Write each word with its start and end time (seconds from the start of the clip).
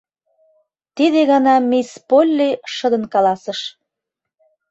—Тиде 0.95 1.19
гана 1.31 1.55
мисс 1.69 1.89
Полли 2.09 2.49
шыдын 2.73 3.03
каласыш. 3.13 3.59